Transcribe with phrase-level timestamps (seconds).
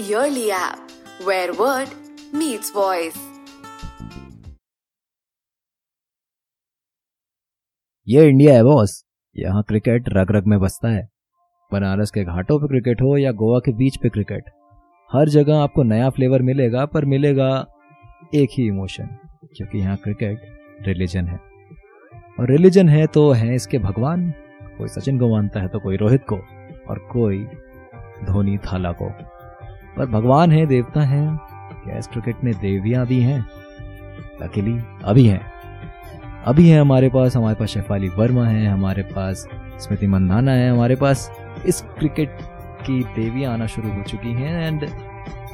[0.00, 1.90] Yearly app, where word
[2.32, 3.16] meets voice.
[8.06, 8.94] ये India है boss
[9.36, 11.02] यहाँ क्रिकेट रग रग में बसता है।
[11.72, 14.44] बनारस के घाटों पे क्रिकेट हो या गोवा के बीच पे क्रिकेट
[15.10, 17.50] हर जगह आपको नया फ्लेवर मिलेगा पर मिलेगा
[18.34, 19.08] एक ही इमोशन
[19.56, 21.36] क्योंकि यहाँ क्रिकेट रिलीजन है।
[22.40, 24.30] और रिलीजन है तो है इसके भगवान।
[24.78, 26.36] कोई सचिन को मानता है तो कोई रोहित को
[26.90, 27.44] और कोई
[28.26, 29.10] धोनी थाला को।
[29.96, 33.40] पर भगवान है, देवता है इस क्रिकेट में देवियाँ भी हैं,
[34.42, 35.40] लकीली, अभी हैं।
[36.44, 39.46] अभी है हमारे पास हमारे पास शेफाली वर्मा है, हमारे पास
[39.80, 41.30] स्मृति मंदाना है, हमारे पास
[41.66, 42.38] इस क्रिकेट
[42.86, 44.84] की देवियाँ आना शुरू हो चुकी हैं एंड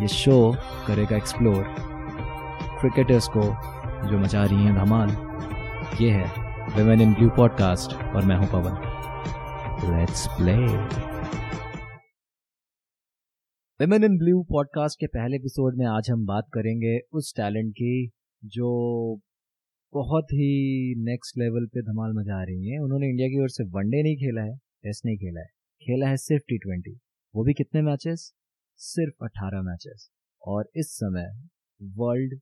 [0.00, 0.56] ये शो
[0.86, 1.62] करेगा एक्सप्लोर
[2.80, 3.42] क्रिकेटर्स को
[4.08, 5.16] जो मचा रही हैं धमाल।
[6.00, 6.24] ये है,
[6.76, 8.74] विमेन इन ब्लू पॉडकास्ट और मैं हूँ Pawan.
[9.90, 10.56] Let's play
[13.84, 18.10] women in blue podcast के पहले एपिसोड में आज हम बात करेंगे उस टैलेंट की
[18.44, 18.68] जो
[19.92, 20.46] बहुत ही
[21.04, 24.42] नेक्स्ट लेवल पे धमाल मचा रही हैं। उन्होंने इंडिया की ओर से वनडे नहीं खेला
[24.42, 25.46] है टेस्ट नहीं खेला है।
[25.82, 26.92] खेला है सिर्फ़ टी ट्वेंटी
[27.34, 28.32] वो भी कितने मैचेस
[28.80, 30.08] सिर्फ़ अट्ठारह मैचेस
[30.42, 31.28] और इस समय
[31.82, 32.40] वर्ल्ड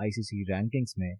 [0.00, 1.14] आईसीसी रैंकिंग्स में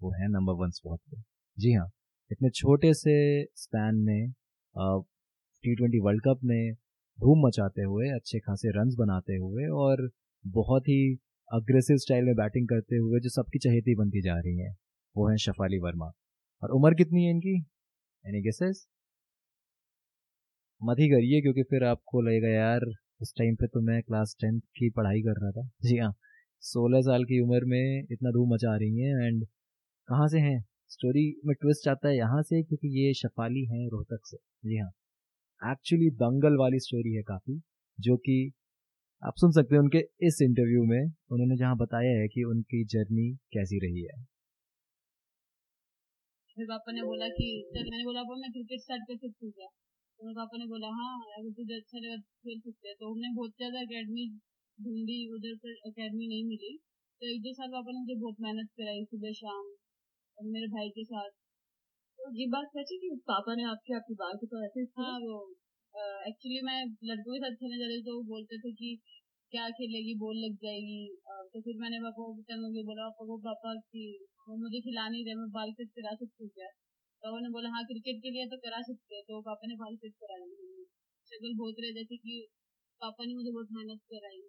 [0.00, 1.20] वो है नंबर वन स्पॉट पे।
[1.58, 1.88] जी हाँ
[2.30, 4.32] इतने छोटे से स्पैन में
[5.64, 6.72] टी ट्वेंटी वर्ल्ड कप में
[7.18, 10.08] धूम मचाते हुए, अच्छे खासे रन बनाते हुए और
[10.44, 11.18] बहुत ही
[11.50, 14.76] अग्रेसिव स्टाइल में बैटिंग करते हुए जो सबकी चहेती बनती जा रही हैं,
[15.16, 16.12] वो है शफाली वर्मा
[16.62, 17.56] और उम्र कितनी है इनकी?
[18.24, 18.86] एनी गेसेस
[20.80, 22.84] मत ही करिए, क्योंकि फिर आपको लगेगा, यार
[23.22, 26.12] उस टाइम पे तो मैं क्लास टेंथ की पढ़ाई कर रहा था। जी हाँ
[26.62, 29.44] सोलह साल की उम्र में इतना धूम मचा रही हैं एंड
[30.08, 30.64] कहाँ से हैं?
[30.88, 34.90] स्टोरी में ट्विस्ट आता है यहाँ से, क्योंकि ये शफाली हैं रोहतक से। जी हाँ।
[35.62, 37.60] एक्चुअली दंगल वाली स्टोरी है काफ़ी,
[37.98, 38.36] जो कि
[39.22, 43.30] आप सुन सकते हैं उनके इस इंटरव्यू में, उन्होंने जहाँ बताया है कि उनकी जर्नी
[43.52, 44.24] कैसी रही है।
[46.56, 49.52] फिर पापा ने बोला कि, जब मैंने बोला पापा मैं क्रिकेट स्टार्ट कर सकती हूँ
[49.52, 53.12] क्या तो मेरे पापा ने बोला हाँ अगर तुझे अच्छा लगा खेल सकते हैं। तो
[53.12, 54.24] हमने बहुत ज़्यादा अकेडमी
[54.78, 56.72] ढूंढी, उधर पर अकेडमी नहीं मिली।
[57.20, 59.64] तो एक दो साल पापा ने मुझे बहुत मेहनत कराई सुबह शाम,
[60.38, 61.41] और मेरे भाई के साथ। तो
[62.22, 65.34] ये बात सच है कि पापा ने आपके, आपकी बात को ऐसे हाँ वो
[66.28, 68.90] एक्चुअली मैं लड़कों के साथ खेलने जाती तो वो बोलते थे कि
[69.52, 71.00] क्या खेलेगी, बॉल लग जाएगी।
[71.52, 74.04] तो फिर मैंने पापा को चलोगे बोला, पापा को पापा की,
[74.48, 76.68] वो मुझे खिला नहीं रहे मैं बाल कट करा सकती हूँ क्या?
[77.22, 79.96] पापा ने बोला हाँ क्रिकेट के लिए तो करा सकते हैं। तो पापा ने बाल
[79.96, 80.46] कट कराया।
[81.26, 82.40] स्ट्रगल बहुत रहे जैसे कि
[83.00, 84.40] पापा ने मुझे बहुत मेहनत कराई।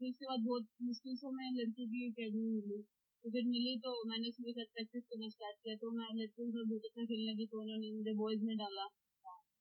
[0.00, 2.80] फिर उसके बाद बहुत मुश्किल से मैं लड़की की अकेडमी मिली
[3.26, 6.52] तो फिर मिली तो मैंने उसके साथ प्रैक्टिस करना स्टार्ट किया तो मैं लड़कियों के
[6.52, 8.84] साथ बहुत अच्छा खेलने लगी तो उन्होंने मुझे बॉयज़ में डाला।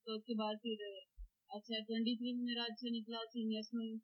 [0.07, 0.83] तो उसके बाद फिर
[1.49, 3.97] अच्छा ट्वेंटी थ्री में मेरा अच्छा निकला सीनियर्स में।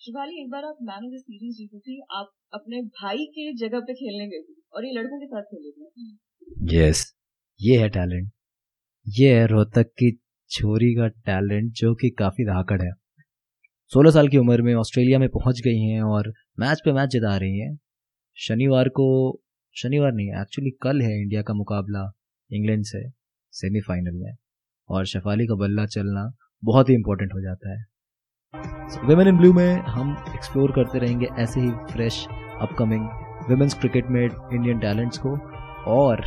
[0.00, 3.80] शिवाली एक बार आप मैन ऑफ़ द सीरीज़ जीती थी आप अपने भाई के जगह
[3.80, 7.06] पे खेलने गए थे और ये लड़कों के साथ खेले थे। यस
[7.60, 8.30] ये है टैलेंट
[9.06, 10.12] ये है रोहतक की
[10.50, 12.92] छोरी का टैलेंट जो कि काफ़ी धाकड़ है।
[13.92, 17.36] सोलह साल की उम्र में ऑस्ट्रेलिया में पहुँच गई हैं और मैच पे मैच जिता
[17.36, 17.78] रही हैं।
[18.38, 19.40] शनिवार को,
[19.76, 22.12] शनिवार नहीं एक्चुअली कल है इंडिया का मुकाबला
[22.50, 23.00] इंग्लैंड से
[23.52, 24.36] सेमीफाइनल में।
[24.88, 26.30] और शफाली का बल्ला चलना
[26.64, 27.84] बहुत ही इंपॉर्टेंट हो जाता है।
[29.08, 32.26] वेमेन इन ब्लू में हम एक्सप्लोर करते रहेंगे ऐसे ही फ्रेश
[32.60, 33.08] अपकमिंग
[33.50, 35.36] वुमेन्स क्रिकेट में इंडियन टैलेंट्स को।
[35.86, 36.24] और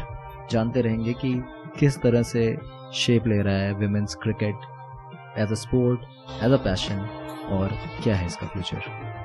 [0.51, 1.33] जानते रहेंगे कि
[1.79, 2.45] किस तरह से
[2.93, 4.55] शेप ले रहा है women's cricket
[5.37, 5.99] as a sport
[6.43, 6.99] as a passion
[7.51, 9.20] और क्या है इसका future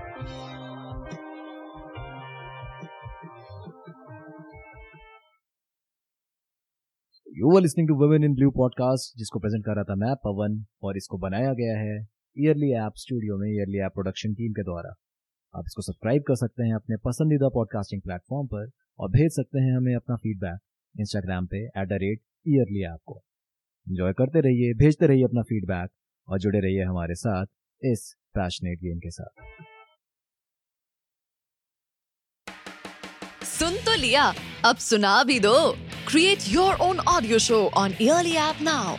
[7.26, 10.64] you are listening to women in blue podcast जिसको प्रेजेंट कर रहा था मैं, पवन,
[10.82, 11.96] और इसको बनाया गया है
[12.36, 14.94] ईयरली ऐप स्टूडियो में ईयरली ऐप प्रोडक्शन टीम के द्वारा।
[15.54, 19.76] आप इसको सब्सक्राइब कर सकते हैं अपने पसंदीदा पॉडकास्टिंग प्लेटफॉर्म पर, और भेज सकते हैं
[19.76, 20.58] हमें अपना फीडबैक
[20.94, 23.20] इंस्टाग्राम पे at the rate early app को।
[23.86, 25.90] इंजॉय करते रहिए, भेजते रहिए अपना फीडबैक
[26.28, 27.46] और जुड़े रहिए हमारे साथ
[27.82, 29.64] इस पैशनेट गेम के साथ।
[33.44, 34.32] सुन तो लिया,
[34.64, 38.96] अब सुना भी दो। Create your own audio show on Early App now.